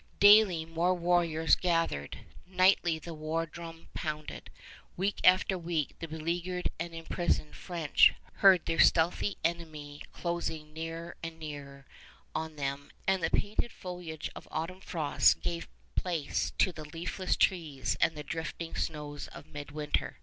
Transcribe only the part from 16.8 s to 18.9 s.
leafless trees and the drifting